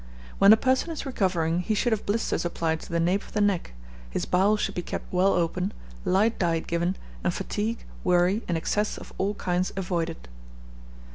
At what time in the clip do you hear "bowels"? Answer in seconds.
4.25-4.59